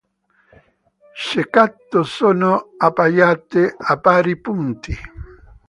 Ceccato 1.13 2.01
sono 2.01 2.73
appaiate 2.79 3.75
a 3.77 3.99
pari 3.99 4.35
punti. 4.35 4.97